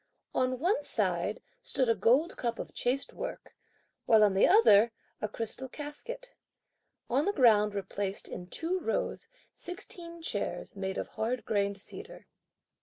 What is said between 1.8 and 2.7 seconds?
a gold cup